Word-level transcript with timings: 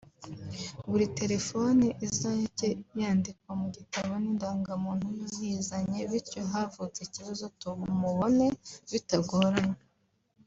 buri 0.89 1.05
telefone 1.19 1.85
izajye 2.07 2.69
yandikwa 2.99 3.51
mu 3.61 3.67
gitabo 3.75 4.11
n’indangamuntu 4.23 5.05
y’uyizanye 5.15 5.99
bityo 6.11 6.41
havutse 6.51 6.99
ikibazo 7.03 7.45
tumubone 7.59 8.47
bitagoranye 8.91 9.77